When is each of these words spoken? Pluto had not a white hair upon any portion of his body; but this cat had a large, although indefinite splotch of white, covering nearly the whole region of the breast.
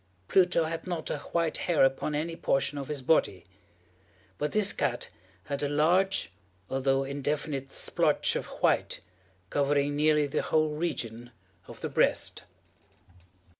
Pluto 0.27 0.63
had 0.63 0.87
not 0.87 1.11
a 1.11 1.19
white 1.19 1.57
hair 1.69 1.83
upon 1.85 2.15
any 2.15 2.35
portion 2.35 2.79
of 2.79 2.87
his 2.87 3.03
body; 3.03 3.45
but 4.39 4.51
this 4.51 4.73
cat 4.73 5.09
had 5.43 5.61
a 5.61 5.69
large, 5.69 6.31
although 6.71 7.03
indefinite 7.03 7.71
splotch 7.71 8.35
of 8.35 8.47
white, 8.63 9.01
covering 9.51 9.95
nearly 9.95 10.25
the 10.25 10.41
whole 10.41 10.69
region 10.69 11.29
of 11.67 11.81
the 11.81 11.89
breast. 11.89 12.41